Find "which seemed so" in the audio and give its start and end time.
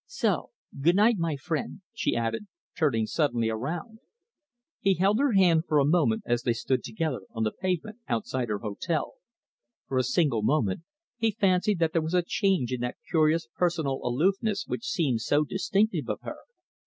14.65-15.43